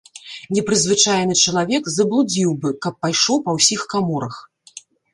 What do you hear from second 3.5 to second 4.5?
ўсіх каморах.